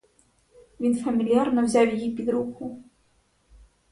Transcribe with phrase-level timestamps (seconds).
[0.79, 2.83] Він фамільярно взяв її під руку.